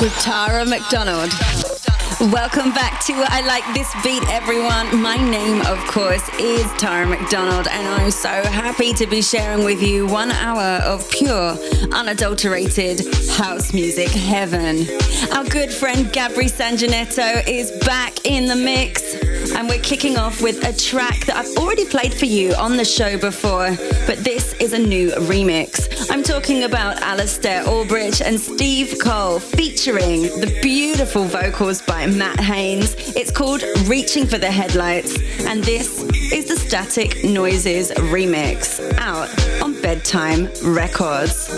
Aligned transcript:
with 0.00 0.12
Tara 0.20 0.64
McDonald. 0.64 1.32
Welcome 2.32 2.72
back 2.72 3.04
to 3.06 3.14
I 3.16 3.40
Like 3.46 3.64
This 3.74 3.92
Beat, 4.04 4.22
everyone. 4.28 5.00
My 5.00 5.16
name, 5.16 5.60
of 5.62 5.78
course, 5.86 6.28
is 6.38 6.64
Tara 6.74 7.06
McDonald, 7.06 7.66
and 7.68 7.88
I'm 7.88 8.10
so 8.10 8.28
happy 8.28 8.92
to 8.92 9.06
be 9.06 9.22
sharing 9.22 9.64
with 9.64 9.82
you 9.82 10.06
one 10.06 10.30
hour 10.30 10.82
of 10.84 11.08
pure, 11.10 11.56
unadulterated 11.92 13.00
house 13.30 13.72
music 13.72 14.08
heaven. 14.10 14.86
Our 15.32 15.44
good 15.44 15.72
friend 15.72 16.06
Gabri 16.06 16.50
Sanjanetto 16.50 17.48
is 17.48 17.72
back 17.84 18.24
in 18.24 18.46
the 18.46 18.56
mix, 18.56 19.14
and 19.54 19.68
we're 19.68 19.80
kicking 19.80 20.16
off 20.16 20.42
with 20.42 20.66
a 20.66 20.72
track 20.72 21.26
that 21.26 21.36
I've 21.36 21.56
already 21.56 21.84
played 21.84 22.12
for 22.12 22.24
you 22.24 22.54
on 22.54 22.76
the 22.76 22.84
show 22.84 23.18
before, 23.18 23.68
but 24.06 24.18
this 24.24 24.54
is 24.54 24.72
a 24.72 24.78
new 24.78 25.10
remix. 25.10 26.10
I'm 26.10 26.22
talking 26.22 26.64
about 26.64 27.00
Alastair 27.02 27.62
Albridge 27.64 28.20
and 28.20 28.38
Steve 28.40 28.96
Cole 29.02 29.38
featuring 29.38 30.22
the 30.22 30.58
beautiful 30.62 31.24
vocals 31.24 31.82
by 31.82 32.06
Matt 32.06 32.40
Haynes. 32.40 32.94
It's 33.16 33.30
called 33.30 33.62
Reaching 33.86 34.26
for 34.26 34.38
the 34.38 34.50
Headlights, 34.50 35.18
and 35.46 35.62
this 35.64 36.02
is 36.32 36.48
the 36.48 36.56
Static 36.56 37.24
Noises 37.24 37.90
remix 37.92 38.80
out 38.98 39.28
on 39.62 39.80
Bedtime 39.80 40.48
Records. 40.62 41.48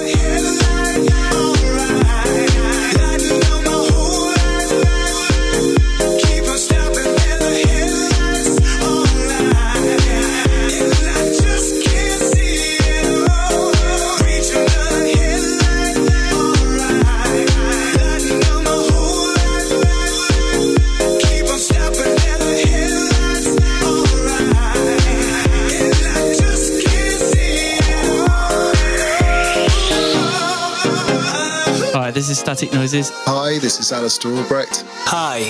This 32.20 32.28
is 32.28 32.38
Static 32.38 32.70
Noises. 32.74 33.10
Hi, 33.24 33.58
this 33.60 33.80
is 33.80 33.92
Alastair 33.92 34.32
Albrecht. 34.32 34.84
Hi, 35.06 35.40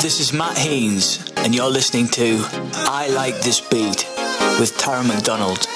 this 0.00 0.18
is 0.18 0.32
Matt 0.32 0.56
Haynes, 0.56 1.30
and 1.36 1.54
you're 1.54 1.68
listening 1.68 2.08
to 2.08 2.42
I 2.72 3.08
Like 3.08 3.34
This 3.42 3.60
Beat 3.60 4.08
with 4.58 4.74
Tara 4.78 5.04
McDonald. 5.04 5.66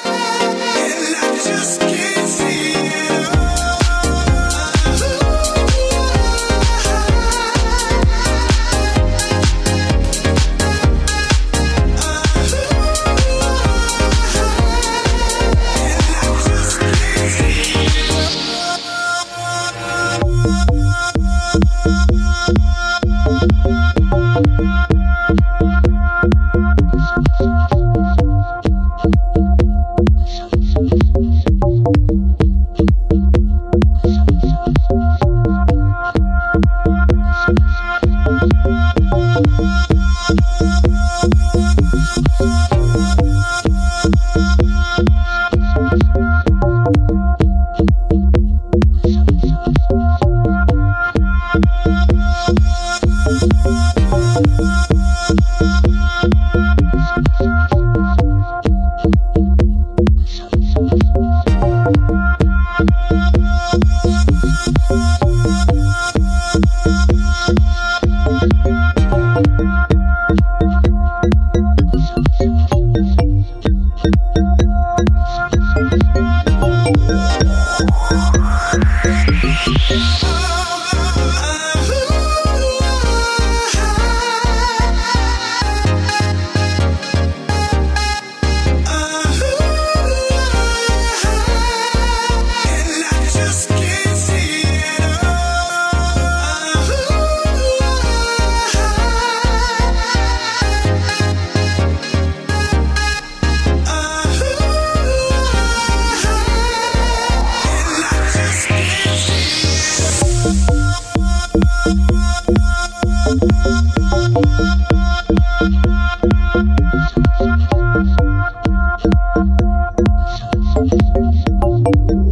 Thank 121.83 122.30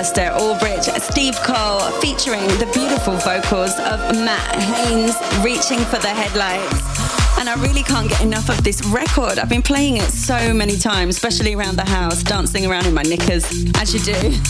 Alistair 0.00 0.32
Albridge, 0.32 0.86
Steve 0.98 1.36
Cole, 1.42 1.80
featuring 2.00 2.40
the 2.56 2.64
beautiful 2.72 3.16
vocals 3.16 3.78
of 3.80 4.00
Matt 4.24 4.56
Haynes, 4.56 5.14
reaching 5.44 5.78
for 5.90 5.98
the 5.98 6.08
headlights. 6.08 7.38
And 7.38 7.50
I 7.50 7.54
really 7.62 7.82
can't 7.82 8.08
get 8.08 8.22
enough 8.22 8.48
of 8.48 8.64
this 8.64 8.82
record. 8.86 9.38
I've 9.38 9.50
been 9.50 9.60
playing 9.60 9.98
it 9.98 10.08
so 10.08 10.54
many 10.54 10.78
times, 10.78 11.16
especially 11.16 11.52
around 11.52 11.76
the 11.76 11.84
house, 11.84 12.22
dancing 12.22 12.64
around 12.64 12.86
in 12.86 12.94
my 12.94 13.02
knickers, 13.02 13.44
as 13.74 13.92
you 13.92 14.00
do. 14.00 14.40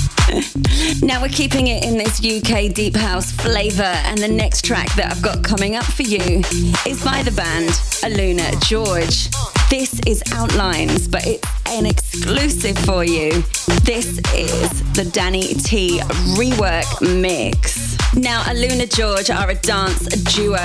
now 1.04 1.20
we're 1.20 1.28
keeping 1.28 1.66
it 1.66 1.84
in 1.84 1.98
this 1.98 2.24
UK 2.24 2.72
deep 2.72 2.94
house 2.94 3.32
flavour, 3.32 3.82
and 3.82 4.18
the 4.18 4.28
next 4.28 4.64
track 4.64 4.94
that 4.94 5.10
I've 5.10 5.20
got 5.20 5.42
coming 5.42 5.74
up 5.74 5.84
for 5.84 6.04
you 6.04 6.44
is 6.86 7.04
by 7.04 7.24
the 7.24 7.32
band 7.32 7.70
Aluna 8.06 8.54
George. 8.62 9.28
This 9.68 9.98
is 10.06 10.22
Outlines, 10.32 11.08
but 11.08 11.26
it's 11.26 11.48
an 11.66 11.86
exclusive 11.86 12.78
for 12.78 13.04
you. 13.04 13.42
This 13.84 14.20
is 14.34 14.92
the 14.92 15.08
Danny 15.12 15.42
T 15.54 16.00
rework 16.36 17.00
mix. 17.20 17.96
Now, 18.14 18.42
Aluna 18.42 18.86
George 18.92 19.30
are 19.30 19.50
a 19.50 19.54
dance 19.54 20.06
duo 20.34 20.56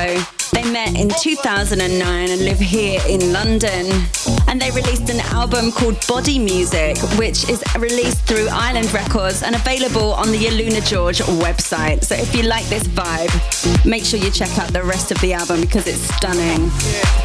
they 0.55 0.71
met 0.71 0.95
in 0.95 1.09
2009 1.09 2.29
and 2.29 2.41
live 2.45 2.59
here 2.59 3.01
in 3.09 3.33
London. 3.33 3.91
And 4.47 4.61
they 4.61 4.71
released 4.71 5.09
an 5.09 5.19
album 5.33 5.71
called 5.71 5.97
Body 6.07 6.39
Music, 6.39 6.97
which 7.19 7.49
is 7.49 7.61
released 7.77 8.21
through 8.21 8.47
Island 8.49 8.93
Records 8.93 9.43
and 9.43 9.53
available 9.55 10.13
on 10.13 10.31
the 10.31 10.45
Aluna 10.45 10.87
George 10.87 11.19
website. 11.43 12.05
So 12.05 12.15
if 12.15 12.33
you 12.33 12.43
like 12.43 12.65
this 12.67 12.87
vibe, 12.87 13.85
make 13.85 14.05
sure 14.05 14.17
you 14.17 14.31
check 14.31 14.57
out 14.57 14.69
the 14.69 14.83
rest 14.83 15.11
of 15.11 15.19
the 15.19 15.33
album 15.33 15.59
because 15.59 15.87
it's 15.87 15.99
stunning. 16.15 16.71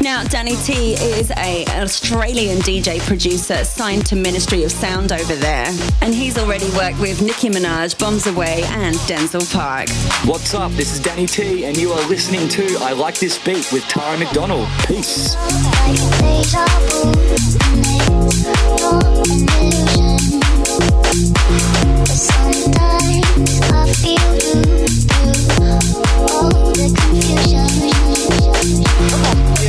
Now, 0.01 0.23
Danny 0.23 0.57
T 0.57 0.95
is 0.95 1.31
a 1.37 1.65
Australian 1.81 2.57
DJ 2.59 2.99
producer 3.07 3.63
signed 3.63 4.05
to 4.07 4.15
Ministry 4.17 4.63
of 4.63 4.71
Sound 4.71 5.13
over 5.13 5.35
there. 5.35 5.67
And 6.01 6.13
he's 6.13 6.37
already 6.37 6.69
worked 6.71 6.99
with 6.99 7.21
Nicki 7.21 7.49
Minaj, 7.49 7.97
Bombs 7.97 8.27
Away, 8.27 8.63
and 8.63 8.95
Denzal 9.07 9.49
Park. 9.53 9.87
What's 10.25 10.53
up? 10.53 10.71
This 10.73 10.91
is 10.91 10.99
Danny 10.99 11.27
T, 11.27 11.65
and 11.65 11.77
you 11.77 11.91
are 11.91 12.09
listening 12.09 12.49
to 12.49 12.77
I 12.81 12.91
Like 12.91 13.20
this 13.21 13.37
beat 13.45 13.71
with 13.71 13.87
Tara 13.87 14.17
McDonald. 14.17 14.67
Peace. 14.87 15.35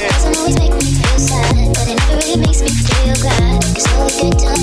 Doesn't 0.08 0.36
always 0.38 0.58
make 0.58 0.72
me 0.72 0.80
feel 0.80 1.18
sad, 1.18 1.74
but 1.74 1.88
it 1.88 1.98
never 1.98 2.16
really 2.16 2.38
makes 2.40 2.62
me 2.62 2.70
feel 2.70 3.14
glad. 3.20 3.62
Cause 3.74 3.86
all 3.92 4.08
the 4.08 4.12
good 4.22 4.38
times 4.38 4.61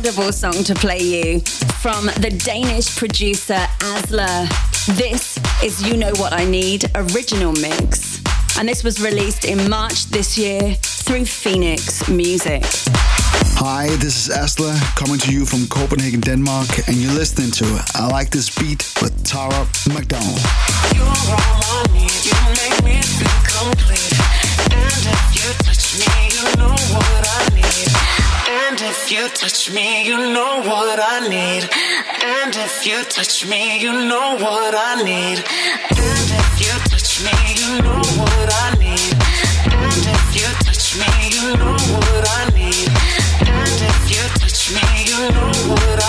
incredible 0.00 0.32
song 0.32 0.64
to 0.64 0.74
play 0.74 0.98
you 0.98 1.40
from 1.82 2.06
the 2.06 2.30
Danish 2.42 2.96
producer 2.96 3.58
Asla. 3.80 4.48
This 4.96 5.38
is 5.62 5.86
You 5.86 5.98
Know 5.98 6.12
What 6.16 6.32
I 6.32 6.46
Need 6.46 6.90
original 6.94 7.52
mix. 7.52 8.22
And 8.58 8.66
this 8.66 8.82
was 8.82 8.98
released 9.02 9.44
in 9.44 9.68
March 9.68 10.06
this 10.06 10.38
year 10.38 10.72
through 10.80 11.26
Phoenix 11.26 12.08
Music. 12.08 12.62
Hi, 13.60 13.88
this 13.96 14.26
is 14.26 14.34
Asla 14.34 14.74
coming 14.96 15.18
to 15.18 15.30
you 15.30 15.44
from 15.44 15.66
Copenhagen, 15.66 16.20
Denmark, 16.20 16.88
and 16.88 16.96
you're 16.96 17.12
listening 17.12 17.50
to 17.50 17.84
I 17.94 18.06
Like 18.06 18.30
This 18.30 18.48
Beat 18.58 18.90
with 19.02 19.22
Tara 19.22 19.66
McDonald. 19.92 20.40
You 29.10 29.28
touch 29.30 29.72
me, 29.72 30.04
you 30.04 30.16
know 30.16 30.62
what 30.62 31.00
I 31.02 31.26
need. 31.28 31.68
And 32.22 32.54
if 32.54 32.86
you 32.86 33.02
touch 33.04 33.46
me, 33.46 33.80
you 33.80 33.92
know 33.92 34.36
what 34.36 34.74
I 34.74 35.02
need. 35.02 35.38
And 35.38 36.30
if 36.40 36.60
you 36.60 36.74
touch 36.90 37.22
me, 37.24 37.34
you 37.58 37.82
know 37.82 38.02
what 38.20 38.48
I 38.54 38.76
need. 38.78 39.14
And 39.66 40.04
if 40.14 40.26
you 40.36 40.48
touch 40.64 40.96
me, 41.00 41.10
you 41.34 41.56
know 41.56 41.72
what 41.72 42.24
I 42.28 42.50
need. 42.54 42.88
And 43.48 43.80
if 43.90 44.10
you 44.10 44.22
touch 44.38 44.70
me, 44.74 44.84
you 45.10 45.32
know 45.32 45.50
what 45.70 45.80
I 45.80 45.88
need. 45.88 45.99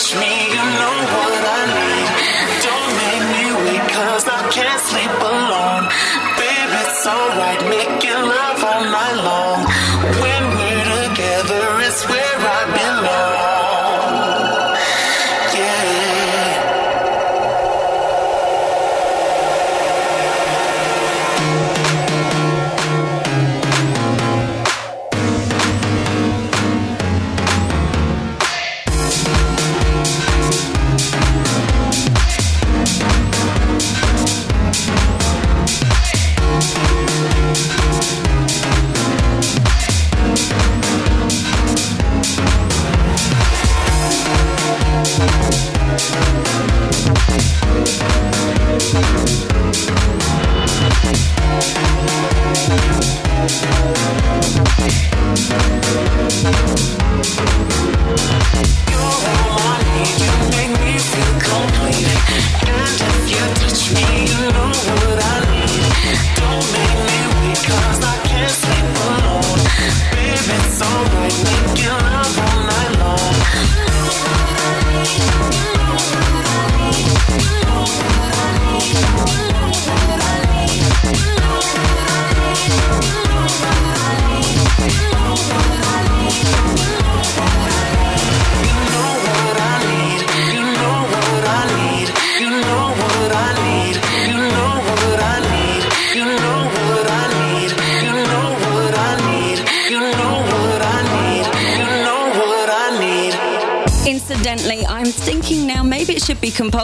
Touch 0.00 0.14
me, 0.18 0.48
you 0.48 0.54
know 0.54 1.04
what 1.12 1.29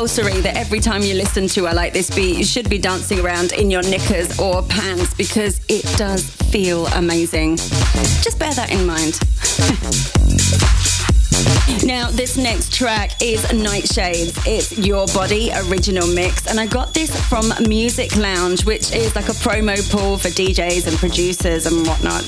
compulsory 0.07 0.41
that 0.41 0.57
every 0.57 0.79
time 0.79 1.03
you 1.03 1.15
listen 1.15 1.49
to 1.49 1.67
I 1.67 1.73
Like 1.73 1.93
This 1.93 2.15
Beat, 2.15 2.37
you 2.37 2.45
should 2.45 2.71
be 2.71 2.79
dancing 2.79 3.19
around 3.19 3.53
in 3.53 3.73
your 3.73 3.83
knickers 3.83 4.39
or 4.39 4.63
pants 4.63 5.13
because 5.15 5.61
it 5.69 5.83
does 5.99 6.23
feel 6.53 6.87
amazing. 6.95 7.57
Just 7.57 8.39
bear 8.39 8.55
that 8.55 8.71
in 8.71 8.87
mind. 8.87 9.19
Now, 11.85 12.11
this 12.11 12.37
next 12.37 12.73
track 12.73 13.23
is 13.23 13.45
Nightshades. 13.47 14.43
It's 14.47 14.77
Your 14.79 15.07
Body 15.09 15.51
original 15.67 16.07
mix, 16.07 16.47
and 16.47 16.59
I 16.59 16.67
got 16.67 16.95
this 16.95 17.15
from 17.29 17.53
Music 17.69 18.17
Lounge, 18.17 18.65
which 18.65 18.93
is 18.93 19.15
like 19.15 19.29
a 19.29 19.33
promo 19.33 19.77
pool 19.91 20.17
for 20.17 20.29
DJs 20.29 20.87
and 20.87 20.97
producers 20.97 21.67
and 21.67 21.87
whatnot. 21.87 22.23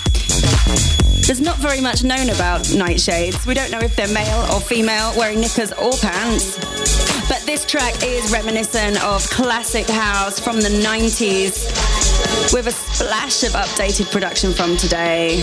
There's 1.26 1.40
not 1.40 1.56
very 1.56 1.80
much 1.80 2.04
known 2.04 2.28
about 2.30 2.62
nightshades. 2.66 3.46
We 3.46 3.54
don't 3.54 3.70
know 3.70 3.80
if 3.80 3.96
they're 3.96 4.12
male 4.12 4.46
or 4.52 4.60
female, 4.60 5.12
wearing 5.16 5.40
knickers 5.40 5.72
or 5.72 5.92
pants. 5.92 7.17
But 7.28 7.42
this 7.44 7.66
track 7.66 8.02
is 8.02 8.32
reminiscent 8.32 9.04
of 9.04 9.22
classic 9.28 9.86
house 9.86 10.40
from 10.40 10.56
the 10.56 10.70
90s 10.70 12.52
with 12.54 12.66
a 12.66 12.72
splash 12.72 13.42
of 13.42 13.52
updated 13.52 14.10
production 14.10 14.52
from 14.54 14.78
today. 14.78 15.42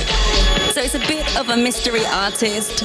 So 0.71 0.81
it's 0.81 0.95
a 0.95 0.99
bit 0.99 1.37
of 1.37 1.49
a 1.49 1.55
mystery 1.55 2.05
artist, 2.07 2.83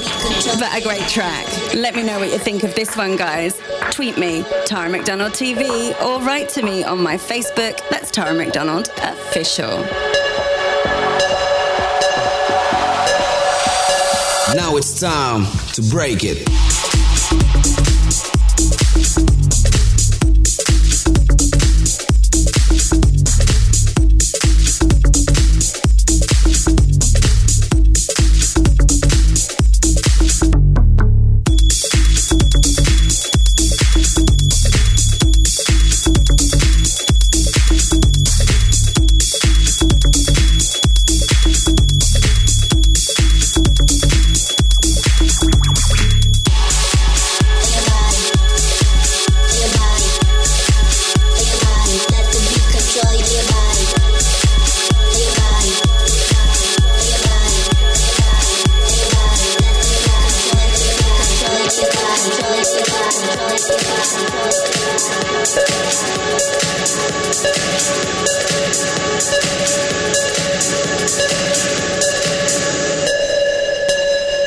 but 0.60 0.76
a 0.76 0.82
great 0.82 1.08
track. 1.08 1.46
Let 1.74 1.96
me 1.96 2.02
know 2.02 2.18
what 2.18 2.30
you 2.30 2.38
think 2.38 2.62
of 2.62 2.74
this 2.74 2.94
one, 2.96 3.16
guys. 3.16 3.60
Tweet 3.90 4.18
me, 4.18 4.44
Tara 4.66 4.90
McDonald 4.90 5.32
TV, 5.32 5.98
or 6.02 6.20
write 6.22 6.50
to 6.50 6.62
me 6.62 6.84
on 6.84 7.02
my 7.02 7.16
Facebook. 7.16 7.80
That's 7.88 8.10
Tara 8.10 8.34
McDonald 8.34 8.90
Official. 8.98 9.78
Now 14.54 14.76
it's 14.76 15.00
time 15.00 15.46
to 15.72 15.82
break 15.82 16.24
it. 16.24 16.69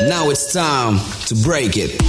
Now 0.07 0.29
it's 0.29 0.51
time 0.51 0.99
to 1.27 1.35
break 1.35 1.77
it. 1.77 2.01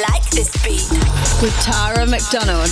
Like 0.00 0.28
this 0.30 0.50
beat. 0.64 0.90
With 1.42 1.54
Tara 1.62 2.06
McDonald. 2.06 2.70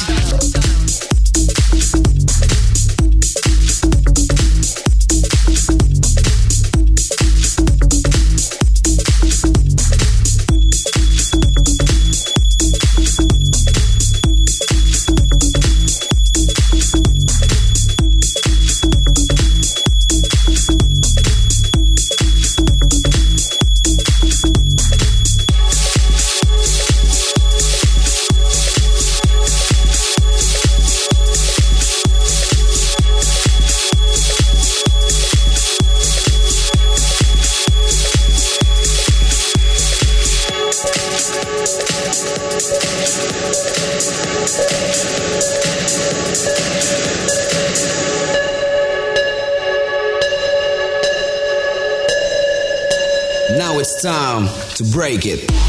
To 54.83 54.93
break 54.93 55.27
it. 55.27 55.62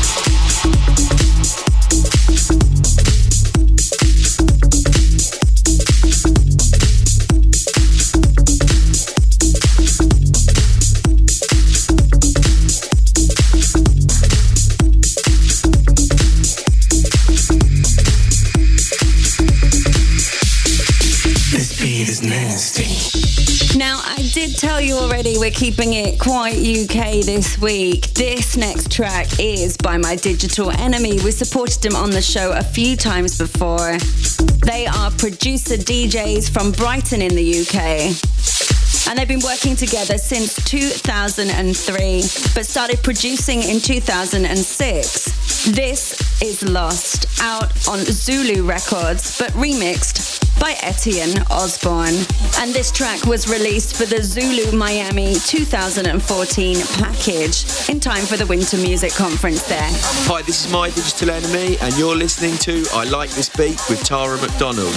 Keeping 25.53 25.93
it 25.93 26.19
quite 26.19 26.55
UK 26.55 27.23
this 27.23 27.57
week. 27.59 28.07
This 28.13 28.57
next 28.57 28.91
track 28.91 29.27
is 29.39 29.77
by 29.77 29.97
my 29.97 30.15
digital 30.15 30.71
enemy. 30.71 31.19
We 31.23 31.31
supported 31.31 31.81
them 31.81 31.95
on 31.95 32.09
the 32.09 32.21
show 32.21 32.51
a 32.51 32.63
few 32.63 32.97
times 32.97 33.37
before. 33.37 33.97
They 34.65 34.87
are 34.87 35.11
producer 35.11 35.75
DJs 35.75 36.49
from 36.49 36.71
Brighton 36.71 37.21
in 37.21 37.35
the 37.35 37.61
UK. 37.61 38.15
And 39.07 39.19
they've 39.19 39.27
been 39.27 39.41
working 39.43 39.75
together 39.75 40.17
since 40.17 40.55
2003, 40.65 42.21
but 42.55 42.65
started 42.65 43.03
producing 43.03 43.61
in 43.63 43.79
2006. 43.79 45.65
This 45.71 46.41
is 46.41 46.63
Lost, 46.63 47.25
out 47.41 47.71
on 47.87 47.99
Zulu 47.99 48.63
Records, 48.63 49.37
but 49.37 49.51
remixed 49.51 50.12
by 50.63 50.78
Etienne 50.82 51.36
Ozborne. 51.52 52.15
And 52.62 52.73
this 52.73 52.89
track 52.89 53.26
was 53.26 53.49
released 53.49 53.97
for 53.97 54.06
the 54.06 54.23
Zulu 54.23 54.71
Miami 54.71 55.34
2014 55.36 56.78
package 56.99 57.89
in 57.89 57.99
time 57.99 58.26
for 58.26 58.38
the 58.38 58.45
Winter 58.45 58.78
Music 58.78 59.12
Conference 59.12 59.63
there. 59.63 59.89
Hi, 60.30 60.41
this 60.43 60.65
is 60.65 60.71
my 60.71 60.89
digital 60.89 61.32
enemy, 61.32 61.78
and 61.82 61.93
you're 61.97 62.15
listening 62.15 62.58
to 62.60 62.86
I 62.93 63.04
Like 63.04 63.32
This 63.32 63.49
Beat 63.49 63.78
with 63.89 64.06
Tara 64.06 64.38
McDonald. 64.38 64.95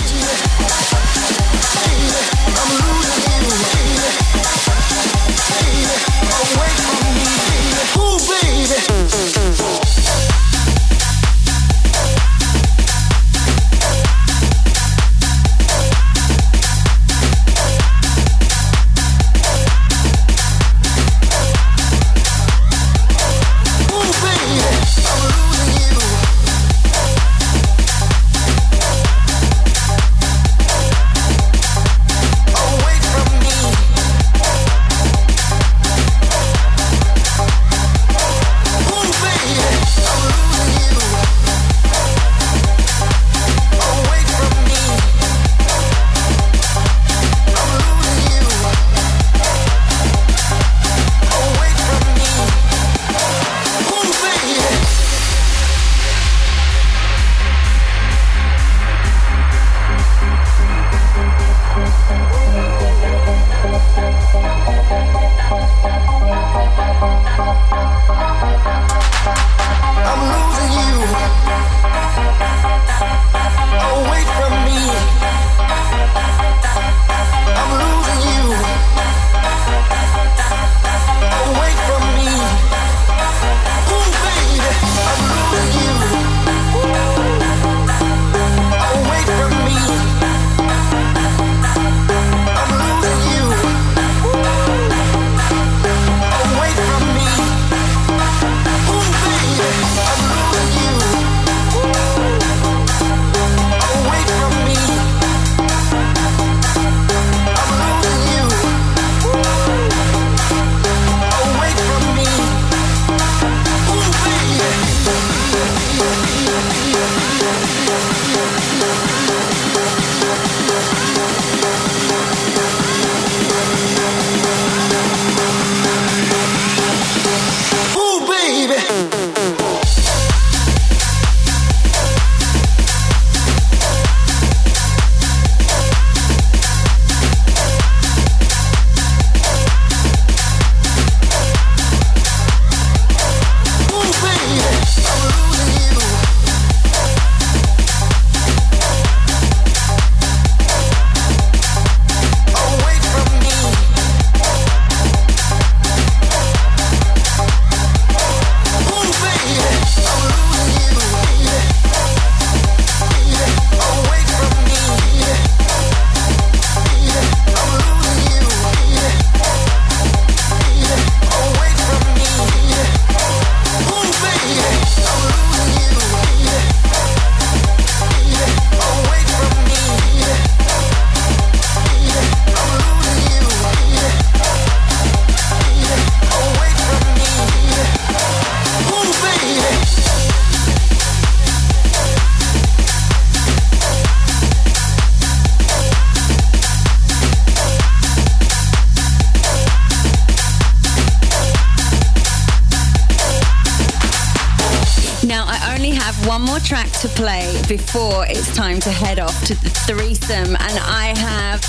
Before 207.69 208.25
it's 208.29 208.55
time 208.55 208.79
to 208.81 208.91
head 208.91 209.19
off 209.19 209.45
to 209.45 209.55
the 209.55 209.71
threesome. 209.87 210.57
And 210.57 210.79
I 210.79 211.15
have 211.17 211.65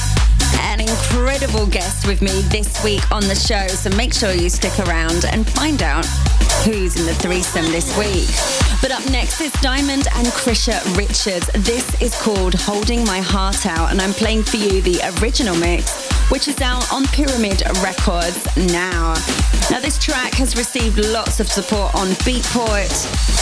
an 0.61 0.79
incredible 0.79 1.65
guest 1.65 2.07
with 2.07 2.21
me 2.21 2.41
this 2.49 2.83
week 2.83 3.11
on 3.11 3.21
the 3.27 3.35
show. 3.35 3.67
So 3.67 3.89
make 3.95 4.13
sure 4.13 4.31
you 4.31 4.49
stick 4.49 4.77
around 4.87 5.25
and 5.25 5.47
find 5.47 5.81
out 5.81 6.05
who's 6.63 6.99
in 6.99 7.05
the 7.05 7.13
threesome 7.15 7.65
this 7.65 7.97
week. 7.97 8.29
But 8.81 8.91
up 8.91 9.09
next 9.09 9.41
is 9.41 9.51
Diamond 9.53 10.07
and 10.15 10.27
Krisha 10.27 10.83
Richards. 10.95 11.47
This 11.65 12.01
is 12.01 12.19
called 12.21 12.53
Holding 12.53 13.03
My 13.05 13.19
Heart 13.19 13.65
Out, 13.65 13.91
and 13.91 14.01
I'm 14.01 14.13
playing 14.13 14.43
for 14.43 14.57
you 14.57 14.81
the 14.81 15.01
original 15.19 15.55
mix, 15.55 16.06
which 16.29 16.47
is 16.47 16.59
out 16.61 16.91
on 16.91 17.05
Pyramid 17.05 17.63
Records 17.81 18.45
now. 18.73 19.13
Now, 19.69 19.79
this 19.79 19.97
track 19.97 20.33
has 20.35 20.55
received 20.55 20.97
lots 20.97 21.39
of 21.39 21.47
support 21.47 21.93
on 21.95 22.07
Beatport, 22.25 22.91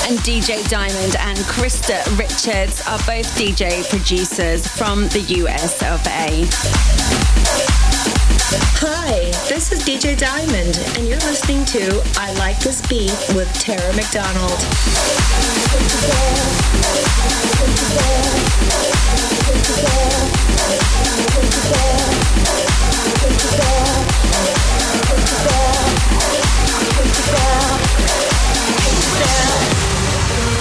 and 0.08 0.20
DJ 0.20 0.68
Diamond 0.70 1.16
and 1.20 1.38
Krista 1.40 2.04
Richards 2.18 2.82
are 2.88 3.00
both 3.00 3.28
DJ 3.38 3.88
producers 3.90 4.68
from 4.68 5.08
the 5.10 5.22
US 5.42 5.82
of 5.84 6.06
A. 6.08 6.48
Hi, 8.78 9.32
this 9.50 9.72
is 9.72 9.84
DJ 9.84 10.18
Diamond, 10.18 10.78
and 10.98 11.08
you're 11.08 11.18
listening 11.20 11.66
to 11.66 12.04
I 12.18 12.34
Like 12.34 12.60
This 12.60 12.82
Beat 12.88 13.14
with 13.36 13.52
Tara 13.60 13.94
McDonald. 13.96 14.60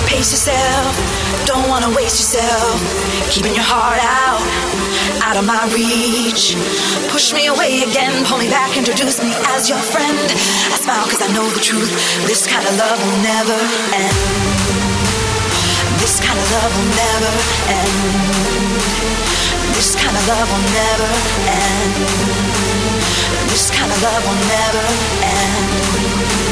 Pace 0.06 0.32
yourself, 0.32 1.44
don't 1.44 1.68
wanna 1.68 1.90
waste 1.90 2.16
yourself. 2.16 2.80
Keeping 3.30 3.54
your 3.54 3.64
heart 3.64 4.00
out, 4.00 4.40
out 5.22 5.36
of 5.36 5.44
my 5.44 5.68
reach. 5.74 6.56
Push 7.10 7.34
me 7.34 7.48
away 7.48 7.82
again, 7.82 8.24
pull 8.24 8.38
me 8.38 8.48
back, 8.48 8.76
introduce 8.76 9.22
me 9.22 9.32
as 9.52 9.68
your 9.68 9.78
friend. 9.78 10.18
I 10.72 10.78
smile 10.80 11.04
cause 11.04 11.20
I 11.20 11.28
know 11.34 11.46
the 11.50 11.60
truth. 11.60 11.90
This 12.26 12.46
kind 12.46 12.66
of 12.66 12.76
love 12.78 12.98
will 13.04 13.22
never 13.22 13.58
end. 13.92 14.93
This 16.04 16.20
kind 16.20 16.38
of 16.38 16.50
love 16.52 16.76
will 16.76 16.90
never 17.00 17.32
end. 17.72 17.96
This 19.72 19.96
kind 19.96 20.14
of 20.14 20.28
love 20.28 20.48
will 20.52 20.66
never 20.76 21.10
end. 21.48 21.94
This 23.48 23.70
kind 23.70 23.90
of 23.90 24.02
love 24.02 24.22
will 24.26 24.36
never 24.46 24.84
end. 25.22 26.43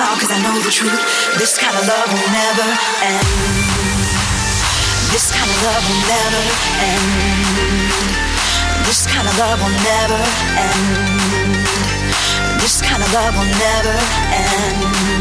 Smile 0.00 0.16
cause 0.16 0.32
I 0.32 0.40
know 0.40 0.56
the 0.64 0.70
truth. 0.70 0.96
This 1.36 1.58
kind 1.58 1.76
of 1.76 1.86
love 1.86 2.08
will 2.08 2.32
never 2.32 2.68
end. 3.04 3.26
This 5.12 5.28
kind 5.28 5.44
of 5.44 5.60
love 5.60 5.84
will 5.84 6.00
never 6.08 6.42
end. 6.88 7.04
This 8.88 9.04
kind 9.06 9.28
of 9.28 9.36
love 9.36 9.60
will 9.60 9.76
never 9.84 10.20
end. 10.56 11.60
This 12.64 12.80
kind 12.80 13.02
of 13.02 13.12
love 13.12 13.36
will 13.36 13.52
never 13.60 13.96
end. 14.32 15.19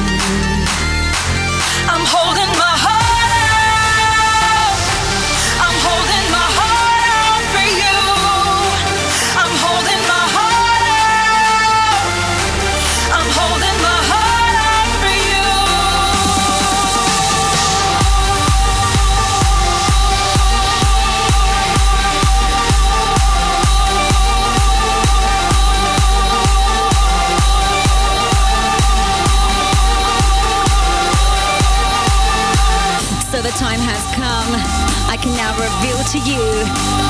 Can 35.21 35.35
now 35.35 35.51
reveal 35.59 35.99
to 36.15 36.19
you 36.19 36.39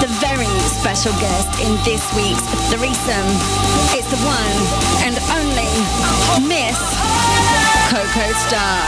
the 0.01 0.09
very 0.17 0.49
special 0.65 1.11
guest 1.21 1.49
in 1.61 1.75
this 1.85 2.01
week's 2.15 2.41
threesome. 2.73 3.29
It's 3.93 4.09
the 4.09 4.17
one 4.25 4.57
and 5.05 5.15
only 5.37 5.69
Miss 6.47 6.79
Coco 7.89 8.25
Star. 8.47 8.81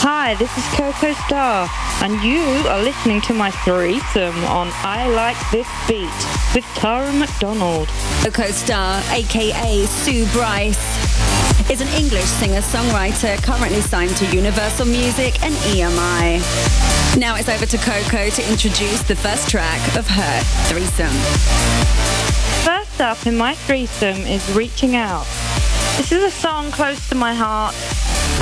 Hi, 0.00 0.34
this 0.34 0.56
is 0.56 0.64
Coco 0.76 1.12
Star, 1.26 1.68
and 2.02 2.22
you 2.22 2.40
are 2.68 2.82
listening 2.82 3.20
to 3.22 3.34
my 3.34 3.50
threesome 3.50 4.36
on 4.44 4.70
I 4.80 5.08
Like 5.08 5.36
This 5.50 5.68
Beat 5.86 6.08
with 6.54 6.64
Tara 6.74 7.12
McDonald. 7.12 7.88
Coco 8.22 8.50
Star, 8.52 9.02
aka 9.10 9.84
Sue 9.86 10.26
Bryce, 10.32 11.23
is 11.70 11.80
an 11.80 11.88
English 11.88 12.24
singer-songwriter 12.24 13.42
currently 13.42 13.80
signed 13.80 14.14
to 14.16 14.26
Universal 14.36 14.86
Music 14.86 15.42
and 15.42 15.54
EMI. 15.54 16.38
Now 17.18 17.36
it's 17.36 17.48
over 17.48 17.64
to 17.64 17.78
Coco 17.78 18.28
to 18.28 18.50
introduce 18.50 19.02
the 19.02 19.16
first 19.16 19.48
track 19.48 19.80
of 19.96 20.06
her 20.06 20.40
threesome. 20.68 21.16
First 22.64 23.00
up 23.00 23.26
in 23.26 23.36
my 23.36 23.54
threesome 23.54 24.20
is 24.26 24.54
Reaching 24.54 24.94
Out. 24.94 25.26
This 25.96 26.12
is 26.12 26.22
a 26.22 26.30
song 26.30 26.70
close 26.70 27.08
to 27.08 27.14
my 27.14 27.32
heart. 27.32 27.74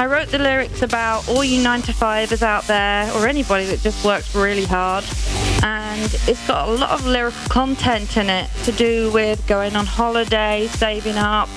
I 0.00 0.06
wrote 0.06 0.28
the 0.28 0.38
lyrics 0.38 0.82
about 0.82 1.28
all 1.28 1.44
you 1.44 1.62
9 1.62 1.82
to 1.82 1.92
5ers 1.92 2.42
out 2.42 2.64
there, 2.66 3.08
or 3.12 3.28
anybody 3.28 3.66
that 3.66 3.80
just 3.80 4.04
works 4.04 4.35
really 4.35 4.64
hard. 4.64 5.04
And 5.62 6.12
it's 6.26 6.44
got 6.48 6.68
a 6.68 6.72
lot 6.72 6.90
of 6.90 7.06
lyrical 7.06 7.48
content 7.48 8.16
in 8.16 8.28
it 8.28 8.50
to 8.64 8.72
do 8.72 9.12
with 9.12 9.46
going 9.46 9.76
on 9.76 9.87
holiday, 9.87 10.66
saving 10.66 11.18
up, 11.18 11.48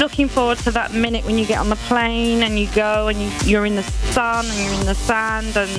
looking 0.00 0.28
forward 0.28 0.56
to 0.56 0.70
that 0.70 0.94
minute 0.94 1.24
when 1.26 1.36
you 1.36 1.44
get 1.44 1.58
on 1.58 1.68
the 1.68 1.76
plane 1.76 2.42
and 2.42 2.58
you 2.58 2.66
go 2.74 3.08
and 3.08 3.20
you, 3.20 3.30
you're 3.44 3.66
in 3.66 3.76
the 3.76 3.82
sun 3.82 4.46
and 4.46 4.58
you're 4.58 4.80
in 4.80 4.86
the 4.86 4.94
sand 4.94 5.54
and 5.58 5.70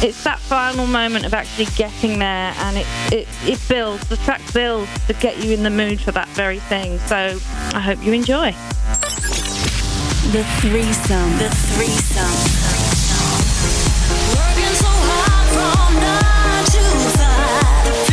it's 0.00 0.22
that 0.22 0.38
final 0.38 0.86
moment 0.86 1.26
of 1.26 1.34
actually 1.34 1.66
getting 1.76 2.20
there 2.20 2.54
and 2.56 2.76
it, 2.78 2.86
it, 3.12 3.28
it 3.44 3.68
builds, 3.68 4.06
the 4.08 4.16
track 4.18 4.40
builds 4.52 4.88
to 5.08 5.12
get 5.14 5.42
you 5.42 5.52
in 5.52 5.64
the 5.64 5.70
mood 5.70 6.00
for 6.00 6.12
that 6.12 6.28
very 6.28 6.60
thing. 6.60 6.98
So 7.00 7.38
I 7.74 7.80
hope 7.80 8.00
you 8.04 8.12
enjoy. 8.12 8.52
The 10.30 10.44
threesome. 10.60 11.38
The 11.38 11.50
threesome. 11.74 12.38
Working 14.38 14.74
so 14.78 14.86
hard 14.86 15.48
from 15.56 15.94
nine 15.98 16.64
to 16.64 16.82
five, 17.18 18.07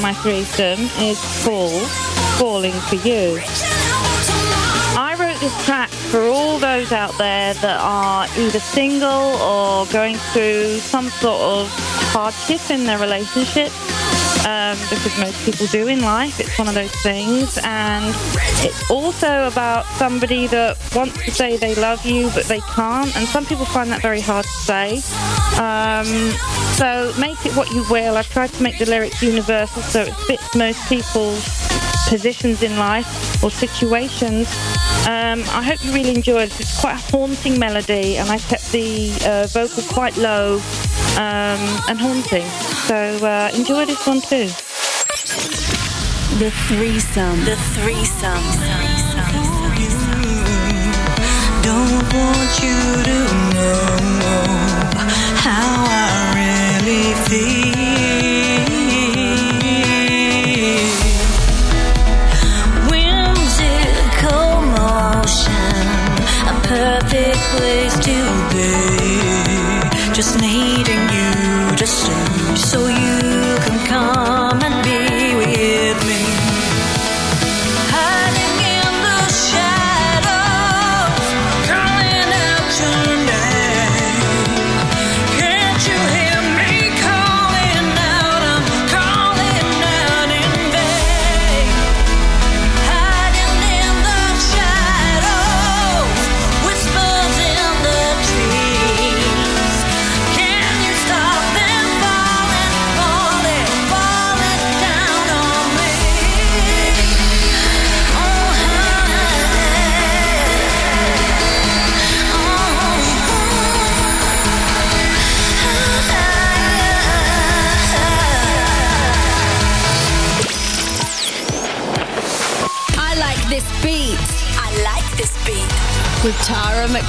my 0.00 0.12
threesome 0.12 0.80
is 1.00 1.18
called 1.44 1.86
Falling 2.38 2.72
for 2.72 2.96
You. 2.96 3.40
I 4.96 5.16
wrote 5.18 5.40
this 5.40 5.64
track 5.64 5.88
for 5.88 6.22
all 6.22 6.58
those 6.58 6.92
out 6.92 7.16
there 7.18 7.54
that 7.54 7.80
are 7.80 8.26
either 8.36 8.60
single 8.60 9.08
or 9.08 9.86
going 9.86 10.16
through 10.32 10.78
some 10.78 11.08
sort 11.10 11.40
of 11.40 11.68
hardship 12.12 12.70
in 12.70 12.84
their 12.84 12.98
relationship. 12.98 13.72
Um, 14.46 14.78
because 14.88 15.18
most 15.18 15.44
people 15.44 15.66
do 15.66 15.88
in 15.88 16.00
life. 16.00 16.40
It's 16.40 16.58
one 16.58 16.68
of 16.68 16.74
those 16.74 16.94
things. 17.02 17.58
And 17.64 18.14
it's 18.64 18.90
also 18.90 19.46
about 19.46 19.84
somebody 19.96 20.46
that 20.48 20.76
wants 20.94 21.24
to 21.24 21.30
say 21.30 21.56
they 21.56 21.74
love 21.74 22.04
you, 22.06 22.30
but 22.34 22.44
they 22.44 22.60
can't. 22.60 23.14
And 23.16 23.26
some 23.26 23.44
people 23.44 23.64
find 23.64 23.90
that 23.90 24.00
very 24.00 24.20
hard 24.20 24.44
to 24.44 24.50
say. 24.50 25.02
Um, 25.58 26.06
so 26.76 27.12
make 27.18 27.44
it 27.44 27.56
what 27.56 27.70
you 27.72 27.84
will. 27.90 28.16
I've 28.16 28.30
tried 28.30 28.50
to 28.50 28.62
make 28.62 28.78
the 28.78 28.86
lyrics 28.86 29.20
universal 29.22 29.82
so 29.82 30.02
it 30.02 30.14
fits 30.14 30.54
most 30.54 30.88
people's 30.88 31.44
positions 32.08 32.62
in 32.62 32.76
life 32.78 33.42
or 33.42 33.50
situations. 33.50 34.48
Um, 35.06 35.40
I 35.50 35.62
hope 35.62 35.84
you 35.84 35.92
really 35.92 36.14
enjoyed 36.14 36.50
it. 36.50 36.60
It's 36.60 36.80
quite 36.80 36.94
a 36.94 37.10
haunting 37.10 37.58
melody, 37.58 38.16
and 38.16 38.30
I 38.30 38.38
kept 38.38 38.70
the 38.72 39.10
uh, 39.26 39.46
vocal 39.48 39.82
quite 39.84 40.16
low 40.16 40.60
um, 41.16 41.60
and 41.88 41.98
haunting. 42.00 42.48
So 42.86 42.94
uh, 43.24 43.50
enjoy 43.54 43.86
this 43.86 44.06
one 44.06 44.20
too. 44.20 44.48
The 46.38 46.50
threesome. 46.68 47.44
The 47.44 47.56
threesome. 47.74 48.44
Don't 51.62 52.02
want 52.14 52.62
you 52.62 52.78
to 53.08 53.18
know 53.54 54.46
how 55.44 55.86
I 55.88 56.02
really 56.38 57.14
feel. 57.28 57.76
Whimsical 62.90 64.50
motion, 64.78 65.82
a 66.46 66.54
perfect 66.62 67.40
place 67.56 67.96
to 68.06 68.16
be. 68.52 68.72
Just 70.14 70.32
needing 70.40 70.57
stay 71.86 72.56
so 72.56 72.88
you 72.88 73.18
can 73.64 73.86
come 73.86 74.37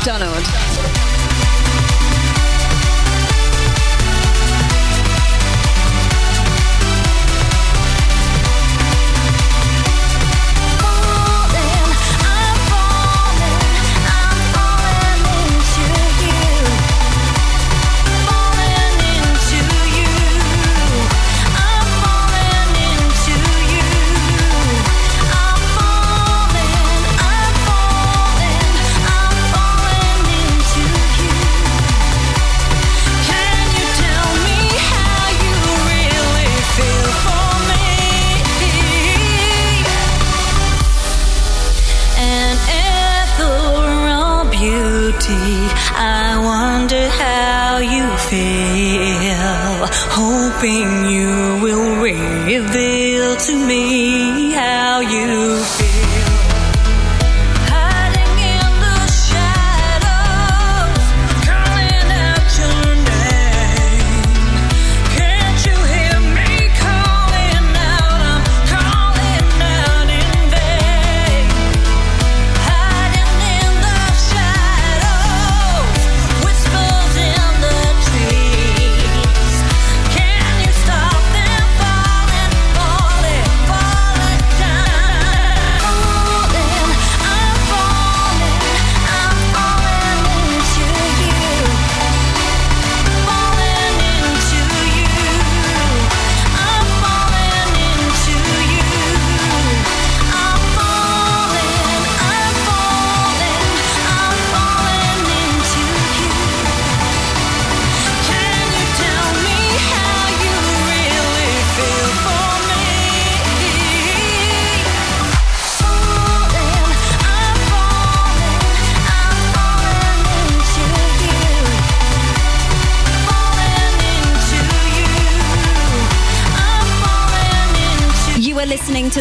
Tara 0.03 0.28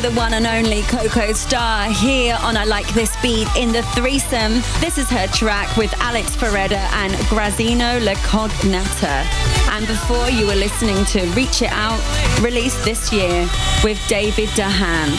to 0.03 0.09
the 0.09 0.15
one 0.15 0.35
and 0.35 0.47
only 0.47 0.83
Coco 0.83 1.33
Star 1.33 1.91
here 1.91 2.37
on 2.43 2.57
I 2.57 2.65
Like 2.65 2.87
This 2.95 3.21
Beat 3.21 3.49
in 3.57 3.73
the 3.73 3.83
threesome. 3.95 4.61
This 4.81 4.97
is 4.97 5.09
her 5.09 5.27
track 5.29 5.77
with 5.77 5.93
Alex 6.01 6.37
Ferreda 6.37 6.79
and 6.93 7.13
Grazino 7.31 8.05
La 8.05 8.13
Cognata. 8.15 9.25
And 9.73 9.87
before 9.87 10.31
you 10.31 10.47
were 10.47 10.55
listening 10.55 11.05
to 11.07 11.27
Reach 11.35 11.63
It 11.63 11.71
Out, 11.73 11.99
released 12.41 12.85
this 12.85 13.13
year 13.13 13.49
with 13.83 14.01
David 14.09 14.49
Dahan. 14.51 15.11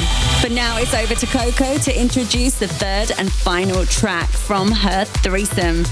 But 0.42 0.52
now 0.52 0.78
it's 0.78 0.94
over 0.94 1.16
to 1.16 1.26
Coco 1.26 1.78
to 1.78 2.00
introduce 2.00 2.60
the 2.60 2.68
third 2.68 3.12
and 3.18 3.32
final 3.32 3.86
track 3.86 4.30
from 4.30 4.72
her 4.72 5.04
threesome. 5.06 5.84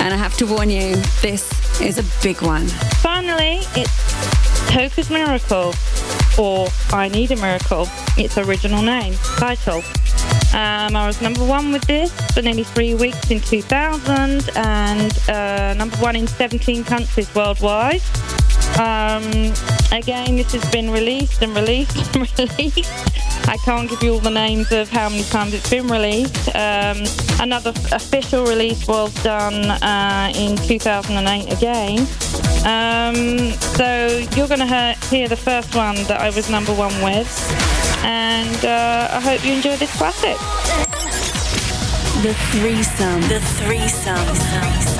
And 0.00 0.12
I 0.12 0.16
have 0.16 0.36
to 0.38 0.46
warn 0.46 0.70
you, 0.70 0.96
this 1.20 1.80
is 1.80 1.98
a 1.98 2.04
big 2.22 2.42
one. 2.42 2.66
Finally, 3.00 3.60
it's 3.76 4.70
Coco's 4.70 5.10
Miracle, 5.10 5.72
or 6.38 6.68
I 6.92 7.08
Need 7.08 7.30
a 7.30 7.36
Miracle, 7.36 7.88
its 8.16 8.38
original 8.38 8.82
name, 8.82 9.14
title. 9.38 9.82
Um, 10.54 10.94
I 10.94 11.06
was 11.06 11.20
number 11.20 11.44
one 11.44 11.72
with 11.72 11.84
this 11.86 12.12
for 12.32 12.42
nearly 12.42 12.62
three 12.62 12.94
weeks 12.94 13.30
in 13.30 13.40
2000 13.40 14.50
and 14.56 15.28
uh, 15.28 15.74
number 15.74 15.96
one 15.96 16.14
in 16.14 16.26
17 16.26 16.84
countries 16.84 17.34
worldwide. 17.34 18.02
Um, 18.78 19.52
again, 19.92 20.36
this 20.36 20.52
has 20.52 20.64
been 20.70 20.90
released 20.90 21.42
and 21.42 21.54
released 21.54 22.16
and 22.16 22.38
released. 22.38 22.90
I 23.48 23.56
can't 23.64 23.90
give 23.90 24.02
you 24.02 24.14
all 24.14 24.20
the 24.20 24.30
names 24.30 24.72
of 24.72 24.88
how 24.88 25.08
many 25.08 25.24
times 25.24 25.54
it's 25.54 25.68
been 25.68 25.86
released. 25.88 26.48
Um, 26.54 27.04
another 27.40 27.70
official 27.92 28.46
release 28.46 28.86
was 28.86 29.12
done 29.22 29.70
uh, 29.70 30.32
in 30.34 30.56
2008 30.56 31.52
again. 31.52 32.06
Um, 32.64 33.50
so 33.76 34.06
you're 34.34 34.48
going 34.48 34.66
to 34.66 34.96
hear 35.10 35.28
the 35.28 35.36
first 35.36 35.74
one 35.74 35.96
that 36.04 36.20
I 36.20 36.30
was 36.30 36.48
number 36.48 36.72
one 36.72 36.94
with. 37.02 37.28
And 38.02 38.64
uh, 38.64 39.08
I 39.10 39.20
hope 39.20 39.44
you 39.44 39.52
enjoy 39.52 39.76
this 39.76 39.94
classic. 39.96 40.38
The 42.22 42.32
threesome. 42.52 43.20
The 43.28 43.40
threesome. 43.40 44.16
If 44.30 44.93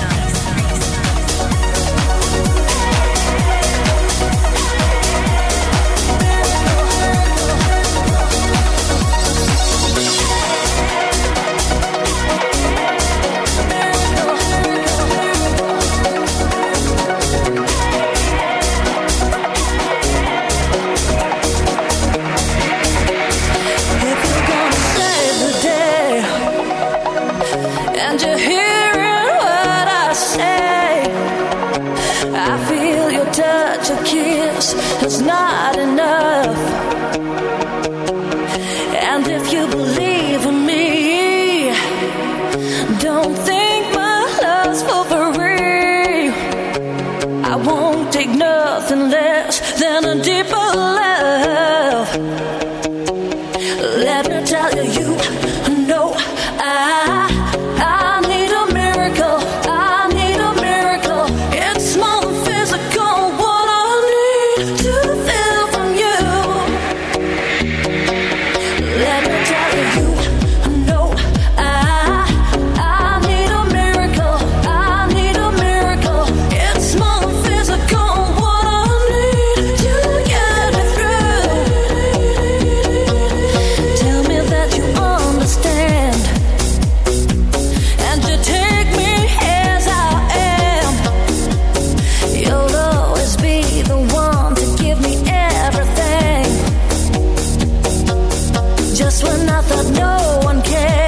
When 99.35 99.49
I 99.49 99.61
thought 99.63 99.89
no 99.99 100.45
one 100.45 100.61
cared, 100.61 101.04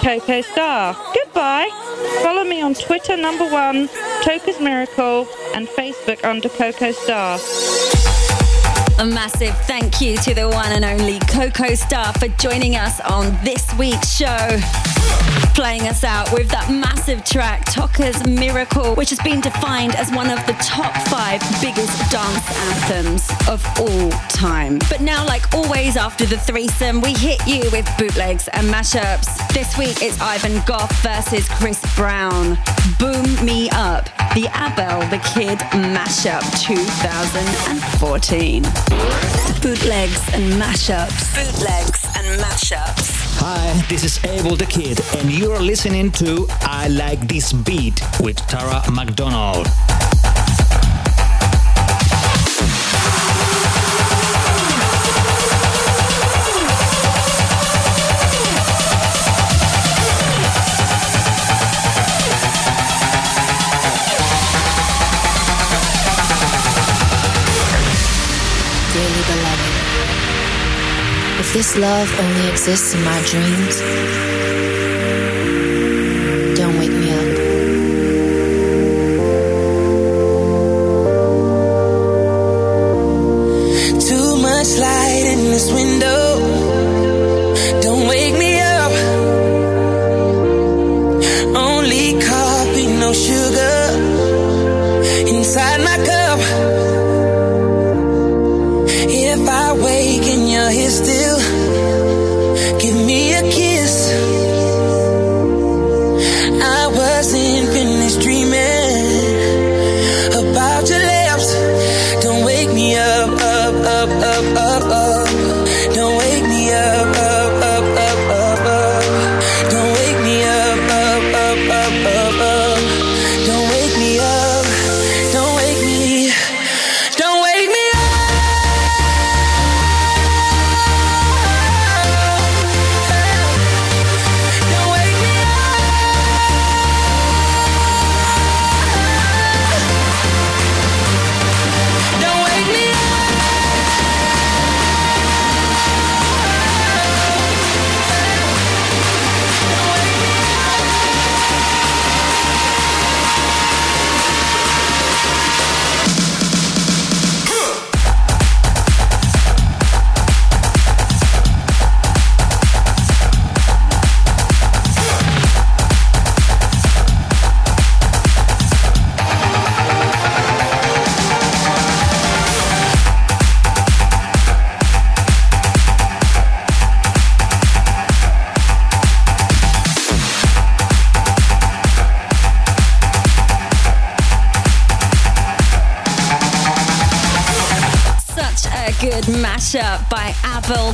Coco 0.00 0.40
Star. 0.40 0.96
Goodbye. 1.14 1.68
Follow 2.22 2.44
me 2.44 2.60
on 2.60 2.74
Twitter, 2.74 3.16
number 3.16 3.44
one, 3.44 3.88
Coco's 4.22 4.60
Miracle, 4.60 5.26
and 5.54 5.68
Facebook 5.68 6.24
under 6.24 6.48
Coco 6.48 6.92
Star. 6.92 7.38
A 8.98 9.04
massive 9.04 9.56
thank 9.66 10.00
you 10.00 10.16
to 10.18 10.34
the 10.34 10.48
one 10.48 10.72
and 10.72 10.84
only 10.84 11.18
Coco 11.20 11.74
Star 11.74 12.12
for 12.14 12.28
joining 12.28 12.76
us 12.76 13.00
on 13.00 13.36
this 13.44 13.72
week's 13.74 14.10
show. 14.16 14.97
Playing 15.58 15.88
us 15.88 16.04
out 16.04 16.32
with 16.32 16.48
that 16.50 16.70
massive 16.70 17.24
track, 17.24 17.66
Coco's 17.66 18.24
Miracle, 18.24 18.94
which 18.94 19.10
has 19.10 19.18
been 19.18 19.40
defined 19.40 19.96
as 19.96 20.08
one 20.12 20.30
of 20.30 20.38
the 20.46 20.52
top 20.62 20.94
five 21.08 21.40
biggest 21.60 21.98
dance 22.12 22.46
anthems 22.70 23.28
of 23.48 23.60
all 23.80 24.08
time. 24.28 24.78
But 24.88 25.00
now, 25.00 25.26
like 25.26 25.52
always, 25.52 25.96
after 25.96 26.26
the 26.26 26.38
threesome, 26.38 27.00
we 27.00 27.12
hit 27.12 27.44
you 27.44 27.68
with 27.72 27.90
bootlegs 27.98 28.46
and 28.52 28.68
mashups. 28.68 29.26
This 29.52 29.76
week 29.76 30.00
it's 30.00 30.20
Ivan 30.20 30.62
Gough 30.64 30.92
versus 31.02 31.48
Chris 31.48 31.82
Brown. 31.96 32.56
Boom 33.00 33.26
Me 33.44 33.68
Up, 33.70 34.04
the 34.38 34.46
Abel 34.54 35.00
the 35.10 35.18
Kid 35.34 35.58
mashup 35.74 36.46
2014. 36.62 38.62
Bootlegs 39.60 40.22
and 40.34 40.52
mashups. 40.52 41.34
Bootlegs 41.34 42.04
and 42.14 42.40
mashups. 42.40 43.27
Hi, 43.40 43.86
this 43.88 44.02
is 44.02 44.18
Abel 44.24 44.56
the 44.56 44.66
Kid, 44.66 44.98
and 45.16 45.30
you're 45.30 45.60
listening 45.60 46.10
to 46.12 46.46
I 46.62 46.88
Like 46.88 47.28
This 47.28 47.52
Beat 47.52 48.00
with 48.20 48.36
Tara 48.48 48.82
McDonald. 48.90 49.68
This 71.52 71.76
love 71.76 72.08
only 72.20 72.48
exists 72.50 72.94
in 72.94 73.02
my 73.04 73.20
dreams, 73.22 73.80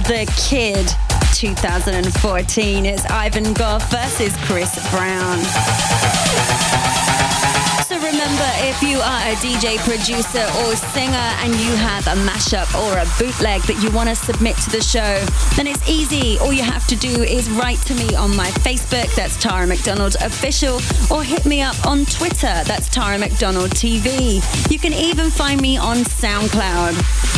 the 0.04 0.30
Kid. 0.36 0.86
2014 1.34 2.86
it's 2.86 3.04
Ivan 3.06 3.52
Gough 3.54 3.90
versus 3.90 4.36
Chris 4.46 4.72
Brown. 4.92 5.38
So 7.84 7.96
remember, 7.96 8.48
if 8.64 8.80
you 8.82 8.98
are 8.98 9.20
a 9.28 9.34
DJ, 9.36 9.76
producer, 9.78 10.44
or 10.62 10.76
singer 10.76 11.28
and 11.42 11.52
you 11.56 11.74
have 11.76 12.06
a 12.06 12.14
mashup 12.22 12.72
or 12.80 12.98
a 12.98 13.06
bootleg 13.18 13.62
that 13.62 13.82
you 13.82 13.90
want 13.90 14.08
to 14.08 14.14
submit 14.14 14.56
to 14.58 14.70
the 14.70 14.80
show, 14.80 15.24
then 15.56 15.66
it's 15.66 15.86
easy. 15.88 16.38
All 16.38 16.52
you 16.52 16.62
have 16.62 16.86
to 16.86 16.96
do 16.96 17.22
is 17.22 17.50
write 17.50 17.78
to 17.86 17.94
me 17.94 18.14
on 18.14 18.34
my 18.36 18.48
Facebook, 18.62 19.12
that's 19.16 19.36
Tara 19.40 19.66
McDonald 19.66 20.16
Official, 20.20 20.80
or 21.10 21.24
hit 21.24 21.44
me 21.46 21.62
up 21.62 21.84
on 21.84 22.04
Twitter, 22.06 22.62
that's 22.64 22.88
Tara 22.88 23.18
McDonald 23.18 23.70
TV. 23.70 24.40
You 24.70 24.78
can 24.78 24.92
even 24.92 25.30
find 25.30 25.60
me 25.60 25.76
on 25.76 25.98
SoundCloud. 25.98 27.33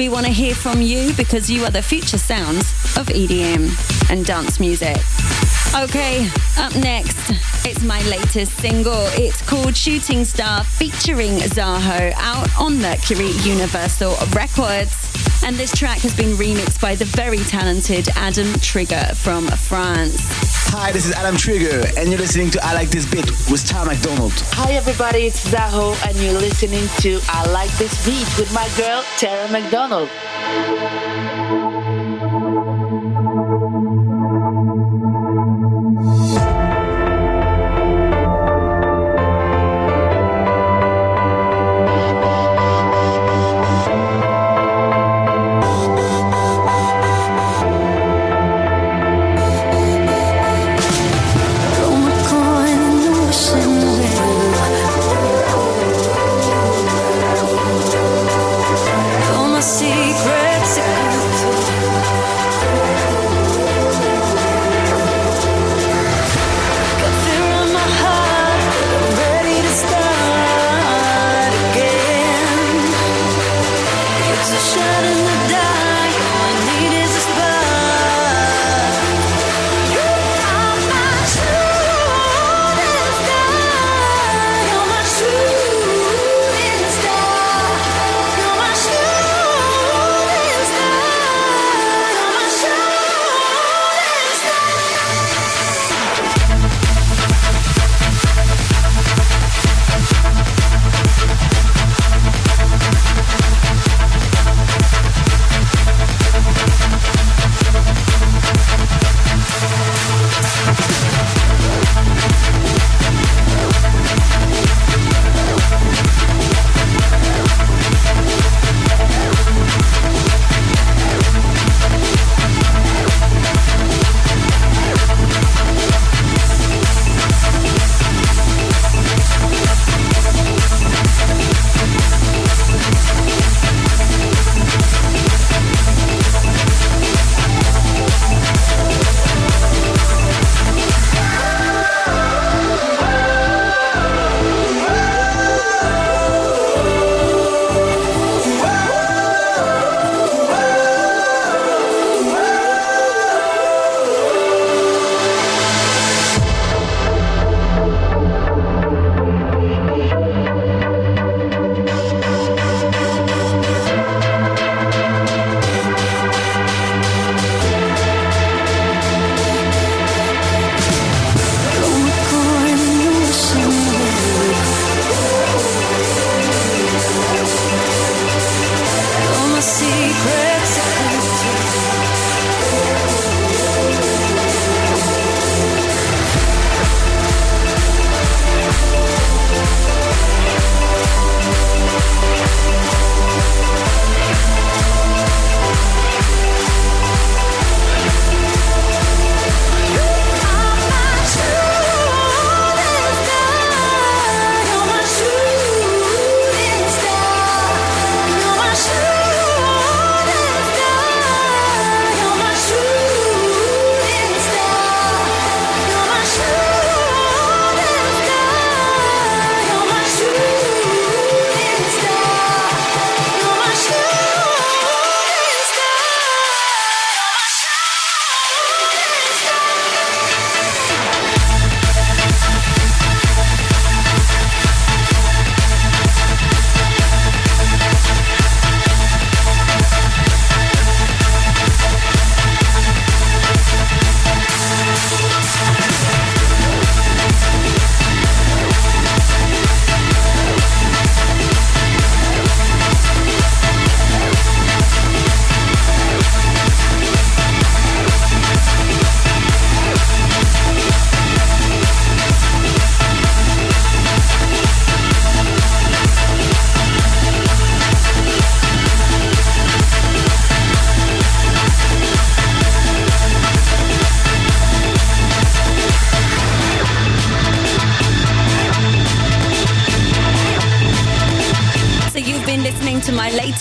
We 0.00 0.08
want 0.08 0.24
to 0.24 0.32
hear 0.32 0.54
from 0.54 0.80
you 0.80 1.12
because 1.12 1.50
you 1.50 1.62
are 1.64 1.70
the 1.70 1.82
future 1.82 2.16
sounds 2.16 2.72
of 2.96 3.08
EDM 3.08 4.10
and 4.10 4.24
dance 4.24 4.58
music. 4.58 4.96
Okay, 5.76 6.26
up 6.56 6.74
next, 6.76 7.18
it's 7.66 7.82
my 7.82 8.00
latest 8.04 8.52
single. 8.52 9.04
It's 9.08 9.42
called 9.42 9.76
Shooting 9.76 10.24
Star 10.24 10.64
featuring 10.64 11.36
Zaho 11.40 12.14
out 12.16 12.48
on 12.58 12.80
Mercury 12.80 13.32
Universal 13.42 14.16
Records. 14.32 15.09
And 15.42 15.56
this 15.56 15.72
track 15.72 15.98
has 16.00 16.14
been 16.14 16.36
remixed 16.36 16.80
by 16.80 16.94
the 16.94 17.06
very 17.06 17.38
talented 17.38 18.08
Adam 18.14 18.52
Trigger 18.60 19.10
from 19.14 19.46
France. 19.48 20.16
Hi, 20.72 20.92
this 20.92 21.06
is 21.06 21.12
Adam 21.12 21.36
Trigger, 21.36 21.82
and 21.96 22.08
you're 22.08 22.18
listening 22.18 22.50
to 22.50 22.64
I 22.64 22.74
Like 22.74 22.90
This 22.90 23.10
Beat 23.10 23.26
with 23.50 23.66
Tom 23.66 23.88
McDonald. 23.88 24.32
Hi 24.52 24.72
everybody, 24.72 25.26
it's 25.26 25.48
Zaho 25.48 25.96
and 26.06 26.16
you're 26.18 26.34
listening 26.34 26.86
to 27.00 27.20
I 27.28 27.50
Like 27.50 27.70
This 27.78 28.04
Beat 28.06 28.28
with 28.38 28.52
my 28.54 28.68
girl 28.76 29.02
Tara 29.18 29.50
McDonald. 29.50 30.10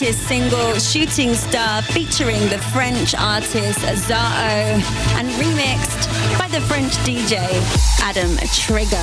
Latest 0.10 0.28
single, 0.28 0.74
Shooting 0.80 1.36
Star, 1.36 1.84
featuring 1.84 2.42
the 2.50 2.58
French 2.74 3.14
artist 3.14 3.78
Zaho 3.78 4.82
and 5.14 5.30
remixed 5.34 6.40
by 6.40 6.48
the 6.48 6.60
French 6.62 6.94
DJ 7.06 7.38
Adam 8.02 8.36
Trigger. 8.52 8.98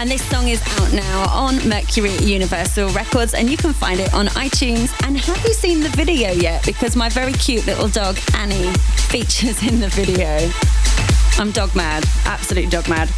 And 0.00 0.10
this 0.10 0.22
song 0.30 0.48
is 0.48 0.62
out 0.80 0.90
now 0.94 1.28
on 1.28 1.68
Mercury 1.68 2.16
Universal 2.16 2.88
Records, 2.94 3.34
and 3.34 3.50
you 3.50 3.58
can 3.58 3.74
find 3.74 4.00
it 4.00 4.14
on 4.14 4.28
iTunes. 4.28 4.90
And 5.06 5.18
have 5.18 5.44
you 5.44 5.52
seen 5.52 5.80
the 5.80 5.90
video 5.90 6.30
yet? 6.30 6.64
Because 6.64 6.96
my 6.96 7.10
very 7.10 7.34
cute 7.34 7.66
little 7.66 7.88
dog 7.88 8.18
Annie 8.32 8.72
features 9.10 9.62
in 9.68 9.80
the 9.80 9.88
video. 9.88 10.50
I'm 11.38 11.50
dog 11.50 11.76
mad, 11.76 12.04
absolute 12.24 12.70
dog 12.70 12.88
mad. 12.88 13.10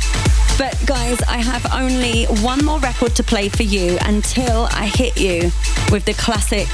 But 0.59 0.74
guys, 0.86 1.20
I 1.22 1.36
have 1.36 1.70
only 1.74 2.24
one 2.42 2.64
more 2.64 2.78
record 2.80 3.14
to 3.16 3.22
play 3.22 3.50
for 3.50 3.62
you 3.62 3.98
until 4.02 4.68
I 4.70 4.86
hit 4.86 5.20
you 5.20 5.52
with 5.92 6.07
the 6.07 6.14
classic 6.14 6.66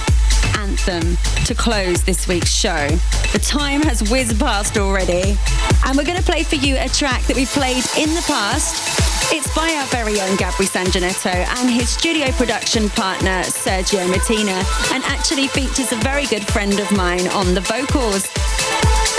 anthem 0.57 1.17
to 1.47 1.55
close 1.55 2.05
this 2.05 2.29
week's 2.29 2.53
show. 2.55 2.87
The 3.33 3.41
time 3.41 3.83
has 3.83 4.09
whizzed 4.09 4.39
past 4.39 4.79
already, 4.79 5.37
and 5.85 5.97
we're 5.97 6.05
going 6.05 6.19
to 6.19 6.23
play 6.23 6.45
for 6.45 6.55
you 6.55 6.77
a 6.77 6.89
track 6.89 7.23
that 7.23 7.35
we've 7.35 7.49
played 7.49 7.85
in 7.99 8.15
the 8.15 8.23
past. 8.29 9.33
It's 9.33 9.53
by 9.53 9.75
our 9.75 9.87
very 9.87 10.21
own 10.21 10.37
Gabri 10.37 10.69
Sangineto 10.69 11.35
and 11.35 11.69
his 11.69 11.89
studio 11.89 12.31
production 12.33 12.89
partner 12.91 13.43
Sergio 13.43 14.07
Mattina, 14.07 14.63
and 14.95 15.03
actually 15.05 15.49
features 15.49 15.91
a 15.91 15.97
very 15.97 16.27
good 16.27 16.47
friend 16.47 16.79
of 16.79 16.91
mine 16.93 17.27
on 17.29 17.53
the 17.55 17.63
vocals. 17.63 18.27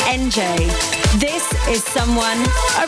NJ. 0.07 0.57
This 1.19 1.51
is 1.67 1.83
someone 1.83 2.37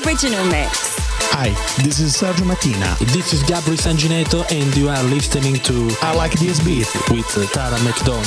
original 0.05 0.45
mix. 0.45 1.04
Hi, 1.31 1.49
this 1.83 1.99
is 1.99 2.15
Sergio 2.15 2.45
Mattina. 2.45 2.97
This 3.13 3.33
is 3.33 3.43
Gabri 3.43 3.77
Sangineto, 3.77 4.45
and 4.51 4.75
you 4.77 4.89
are 4.89 5.03
listening 5.03 5.55
to 5.67 5.89
I 6.01 6.15
Like 6.15 6.31
This 6.39 6.63
Beat 6.63 6.87
with 7.11 7.51
Tara 7.51 7.77
McDonald. 7.83 8.25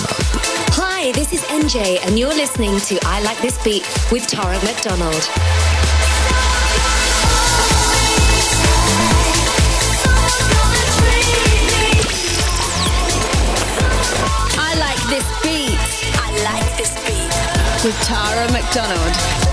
Hi, 0.77 1.13
this 1.13 1.33
is 1.33 1.43
NJ, 1.45 1.99
and 2.07 2.19
you're 2.19 2.29
listening 2.29 2.79
to 2.81 2.99
I 3.05 3.23
Like 3.23 3.39
This 3.41 3.63
Beat 3.65 3.83
with 4.13 4.27
Tara 4.27 4.59
McDonald. 4.65 5.29
I 14.61 14.75
like 14.79 15.03
this 15.09 15.27
beat. 15.43 15.81
I 16.21 16.29
like 16.45 16.77
this 16.77 16.93
beat. 17.07 17.33
With 17.85 17.99
Tara 18.05 18.51
McDonald. 18.53 19.49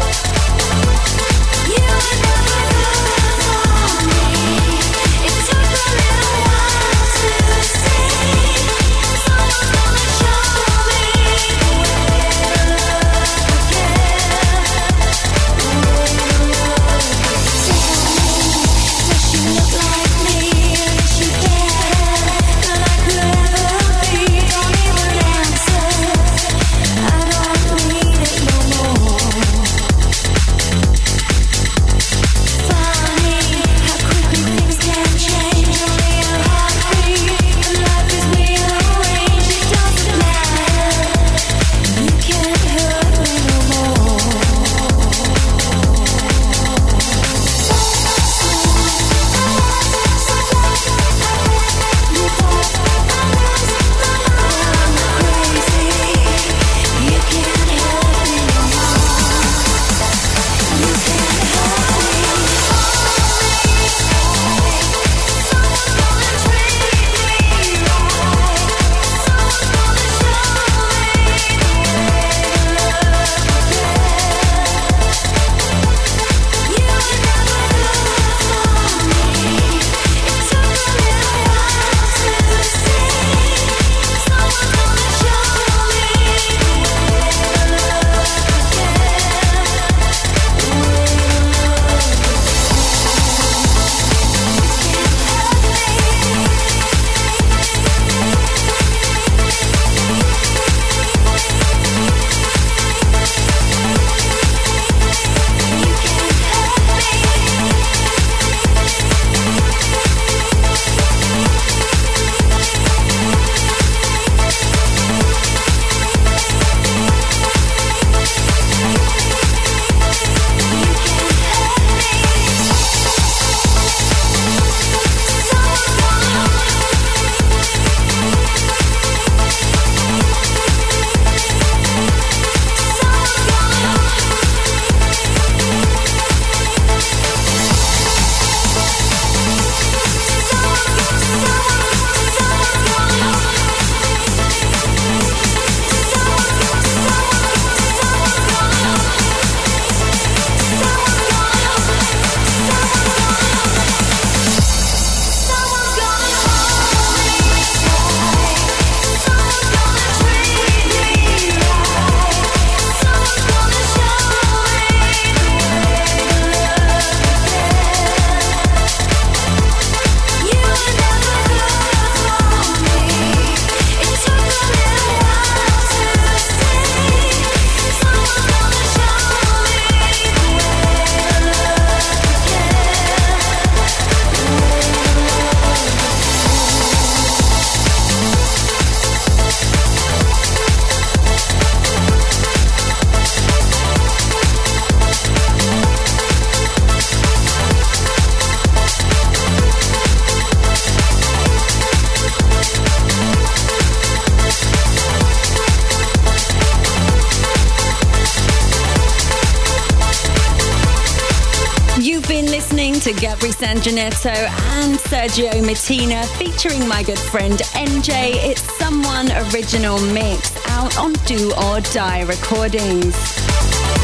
Sangineto 213.86 214.34
and 214.80 214.98
Sergio 214.98 215.52
Mattina 215.62 216.26
featuring 216.40 216.88
my 216.88 217.04
good 217.04 217.20
friend 217.20 217.60
NJ. 217.74 218.34
It's 218.34 218.64
Someone 218.80 219.32
Original 219.54 220.00
Mix 220.12 220.58
out 220.70 220.98
on 220.98 221.14
Do 221.28 221.54
or 221.54 221.82
Die 221.82 222.22
Recordings. 222.22 223.16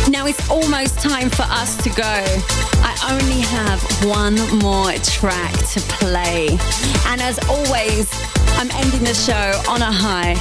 Now 0.07 0.27
it's 0.27 0.47
almost 0.51 0.99
time 0.99 1.31
for 1.31 1.47
us 1.49 1.75
to 1.77 1.89
go. 1.89 2.03
I 2.03 2.93
only 3.11 3.41
have 3.41 3.81
one 4.05 4.35
more 4.59 4.91
track 5.01 5.51
to 5.69 5.79
play. 5.97 6.49
And 7.07 7.19
as 7.19 7.39
always, 7.49 8.07
I'm 8.59 8.69
ending 8.83 9.03
the 9.03 9.15
show 9.15 9.63
on 9.67 9.81
a 9.81 9.91
high 9.91 10.33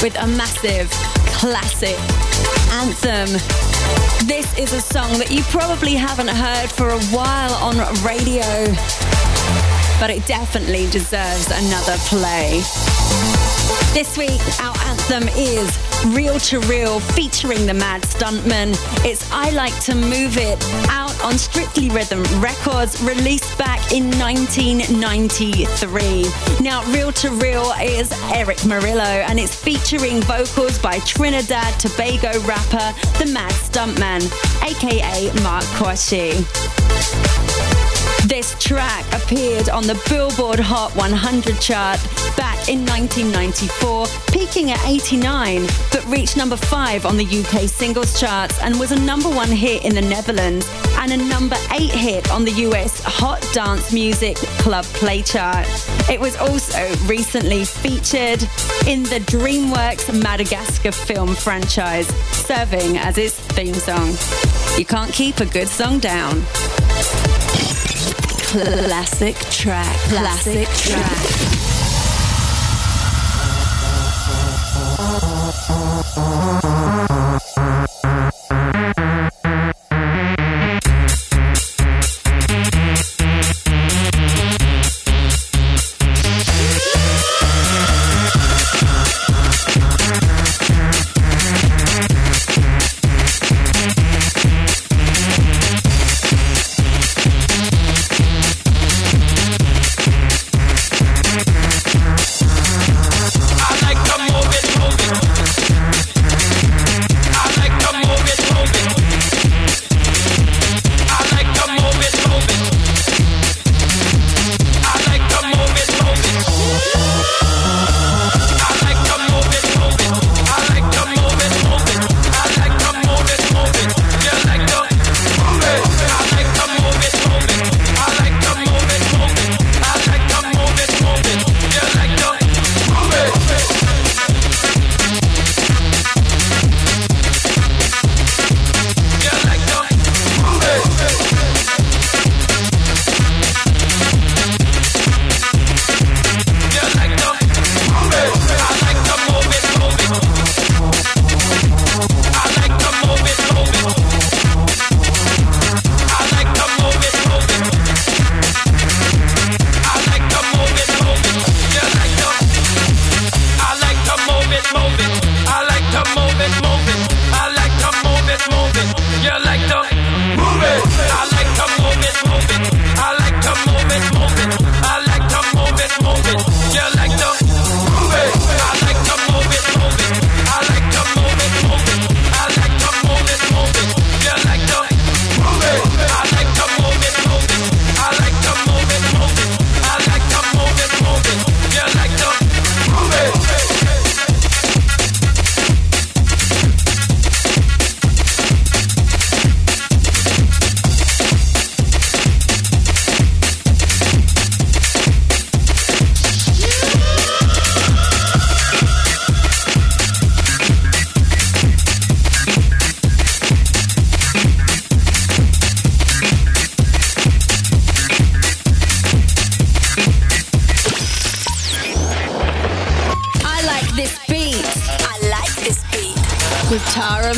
with 0.00 0.16
a 0.20 0.28
massive 0.28 0.88
classic 1.34 1.98
anthem. 2.70 3.65
This 4.26 4.58
is 4.58 4.72
a 4.72 4.80
song 4.80 5.18
that 5.18 5.30
you 5.30 5.42
probably 5.44 5.94
haven't 5.94 6.28
heard 6.28 6.70
for 6.70 6.88
a 6.90 7.00
while 7.14 7.54
on 7.62 7.76
radio, 8.04 8.42
but 10.00 10.10
it 10.10 10.26
definitely 10.26 10.88
deserves 10.90 11.50
another 11.50 11.96
play. 12.08 13.45
This 13.96 14.18
week, 14.18 14.42
our 14.60 14.76
anthem 14.88 15.26
is 15.38 15.78
Reel 16.14 16.38
2 16.38 16.60
Real 16.68 17.00
featuring 17.00 17.64
the 17.64 17.72
Mad 17.72 18.02
Stuntman. 18.02 18.76
It's 19.06 19.26
I 19.32 19.48
Like 19.52 19.72
to 19.84 19.94
Move 19.94 20.36
It 20.36 20.62
out 20.90 21.18
on 21.24 21.38
Strictly 21.38 21.88
Rhythm 21.88 22.22
Records, 22.38 23.02
released 23.02 23.56
back 23.56 23.92
in 23.92 24.10
1993. 24.18 26.26
Now, 26.60 26.84
Reel 26.92 27.10
2 27.10 27.38
Real 27.38 27.72
is 27.80 28.12
Erick 28.34 28.58
Morillo 28.68 29.00
and 29.00 29.40
it's 29.40 29.54
featuring 29.54 30.20
vocals 30.20 30.78
by 30.78 30.98
Trinidad 30.98 31.80
Tobago 31.80 32.38
rapper 32.40 32.92
The 33.18 33.30
Mad 33.32 33.52
Stuntman, 33.52 34.30
aka 34.62 35.32
Mark 35.42 35.64
Quashie. 35.78 36.44
This 38.26 38.56
track 38.58 39.04
appeared 39.12 39.68
on 39.68 39.84
the 39.84 39.94
Billboard 40.08 40.58
Hot 40.58 40.90
100 40.96 41.60
chart 41.60 42.00
back 42.36 42.68
in 42.68 42.84
1994, 42.84 44.06
peaking 44.32 44.72
at 44.72 44.84
89, 44.84 45.64
but 45.92 46.04
reached 46.06 46.36
number 46.36 46.56
5 46.56 47.06
on 47.06 47.16
the 47.16 47.24
UK 47.24 47.68
singles 47.68 48.18
charts 48.18 48.60
and 48.62 48.80
was 48.80 48.90
a 48.90 48.98
number 48.98 49.28
1 49.28 49.48
hit 49.48 49.84
in 49.84 49.94
the 49.94 50.00
Netherlands 50.00 50.68
and 50.98 51.12
a 51.12 51.16
number 51.16 51.54
8 51.70 51.88
hit 51.88 52.28
on 52.32 52.44
the 52.44 52.50
US 52.66 53.00
Hot 53.04 53.40
Dance 53.52 53.92
Music 53.92 54.36
Club 54.58 54.84
Play 54.86 55.22
chart. 55.22 55.68
It 56.10 56.18
was 56.18 56.34
also 56.36 56.92
recently 57.06 57.64
featured 57.64 58.42
in 58.88 59.04
the 59.04 59.22
DreamWorks 59.30 60.20
Madagascar 60.20 60.90
film 60.90 61.36
franchise, 61.36 62.08
serving 62.32 62.98
as 62.98 63.18
its 63.18 63.38
theme 63.54 63.74
song. 63.74 64.16
You 64.76 64.84
can't 64.84 65.12
keep 65.12 65.38
a 65.38 65.46
good 65.46 65.68
song 65.68 66.00
down. 66.00 66.42
Classic 68.64 69.36
track. 69.50 69.96
Classic 70.08 70.66
track. 70.68 71.56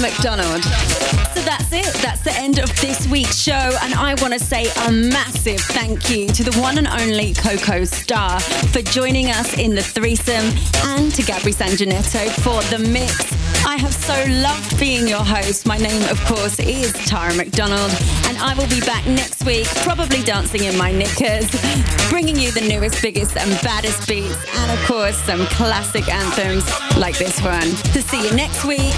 McDonald. 0.01 0.63
So 0.63 1.41
that's 1.43 1.73
it. 1.73 1.93
That's 2.03 2.23
the 2.23 2.33
end 2.35 2.59
of 2.59 2.69
this 2.81 3.07
week's 3.09 3.39
show. 3.39 3.53
And 3.83 3.95
I 3.95 4.15
want 4.21 4.33
to 4.35 4.39
say 4.41 4.67
a 4.87 4.93
massive 4.93 5.61
thank 5.61 6.11
you 6.11 6.29
to 6.29 6.45
the 6.45 6.59
one 6.61 6.79
and 6.79 6.87
only 6.87 7.35
Coco 7.35 7.85
Star 7.85 8.41
for 8.41 8.83
joining 8.83 9.31
us 9.31 9.57
in 9.59 9.75
the 9.75 9.83
threesome 9.83 10.47
and 10.89 11.15
to 11.15 11.23
Gabri 11.23 11.55
Sangineto 11.55 12.29
for 12.43 12.63
the 12.71 12.79
mix. 12.91 13.33
I 13.65 13.77
have 13.77 13.93
so 13.93 14.15
loved 14.43 14.79
being 14.79 15.07
your 15.07 15.25
host. 15.25 15.67
My 15.67 15.77
name, 15.77 16.09
of 16.11 16.23
course, 16.25 16.59
is 16.59 16.93
Tara 17.07 17.35
McDonald, 17.35 17.91
I 18.41 18.55
will 18.55 18.69
be 18.69 18.81
back 18.81 19.05
next 19.07 19.45
week, 19.45 19.67
probably 19.83 20.23
dancing 20.23 20.65
in 20.65 20.77
my 20.77 20.93
knickers, 20.93 21.51
bringing 22.09 22.37
you 22.37 22.53
the 22.53 22.61
newest, 22.61 23.03
biggest, 23.03 23.37
and 23.37 23.51
baddest 23.63 24.09
beats, 24.09 24.37
and 24.57 24.71
of 24.71 24.85
course, 24.87 25.17
some 25.17 25.45
classic 25.47 26.09
anthems 26.09 26.65
like 26.97 27.19
this 27.19 27.41
one. 27.43 27.71
To 27.93 28.03
see 28.03 28.23
you 28.25 28.35
next 28.35 28.65
week, 28.65 28.93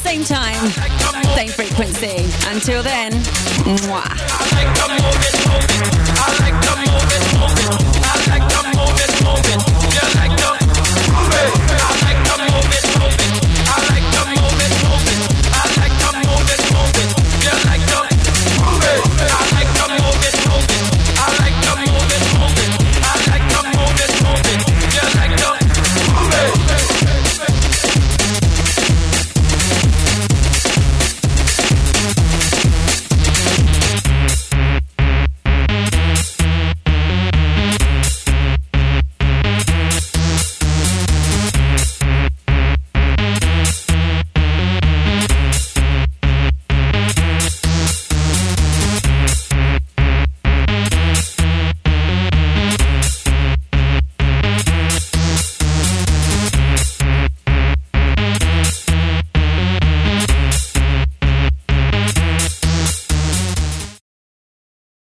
same 0.00 0.24
time, 0.24 0.70
same 1.34 1.48
frequency. 1.48 2.24
Until 2.48 2.82
then, 2.82 3.12
mwah. 3.84 4.06